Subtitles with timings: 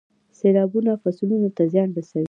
[0.39, 2.19] سیلابونه فصلونو ته زیان رسوي.